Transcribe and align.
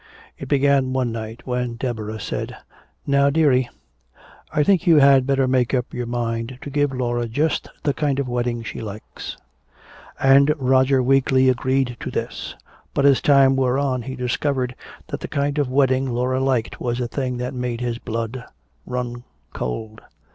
It 0.35 0.47
began 0.47 0.93
one 0.93 1.11
night 1.11 1.45
when 1.45 1.75
Deborah 1.75 2.19
said, 2.19 2.57
"Now, 3.05 3.29
dearie, 3.29 3.69
I 4.51 4.63
think 4.63 4.87
you 4.87 4.97
had 4.97 5.27
better 5.27 5.47
make 5.47 5.75
up 5.75 5.93
your 5.93 6.07
mind 6.07 6.57
to 6.63 6.71
give 6.71 6.91
Laura 6.91 7.27
just 7.27 7.69
the 7.83 7.93
kind 7.93 8.17
of 8.17 8.27
wedding 8.27 8.63
she 8.63 8.81
likes." 8.81 9.37
And 10.19 10.55
Roger 10.57 11.03
weakly 11.03 11.49
agreed 11.49 11.97
to 11.99 12.09
this, 12.09 12.55
but 12.95 13.05
as 13.05 13.21
time 13.21 13.55
wore 13.55 13.77
on 13.77 14.01
he 14.01 14.15
discovered 14.15 14.73
that 15.05 15.19
the 15.19 15.27
kind 15.27 15.59
of 15.59 15.69
wedding 15.69 16.09
Laura 16.09 16.39
liked 16.39 16.81
was 16.81 16.99
a 16.99 17.07
thing 17.07 17.37
that 17.37 17.53
made 17.53 17.79
his 17.79 17.99
blood 17.99 18.43
run 18.87 19.23
cold. 19.53 20.01